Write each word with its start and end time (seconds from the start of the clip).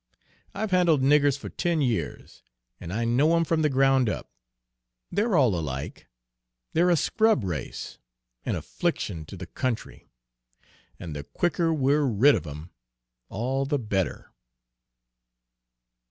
I've 0.55 0.71
handled 0.71 1.03
niggers 1.03 1.37
for 1.37 1.49
ten 1.49 1.79
years, 1.79 2.41
and 2.79 2.91
I 2.91 3.05
know 3.05 3.35
'em 3.35 3.43
from 3.45 3.61
the 3.61 3.69
ground 3.69 4.09
up. 4.09 4.31
They're 5.11 5.35
all 5.37 5.53
alike, 5.53 6.07
they're 6.73 6.89
a 6.89 6.95
scrub 6.95 7.43
race, 7.43 7.99
an 8.43 8.55
affliction 8.55 9.25
to 9.27 9.37
the 9.37 9.45
country, 9.45 10.07
and 10.99 11.15
the 11.15 11.23
quicker 11.23 11.71
we're 11.71 12.07
rid 12.07 12.33
of 12.33 12.47
'em 12.47 12.71
all 13.29 13.63
the 13.67 13.77
better." 13.77 14.31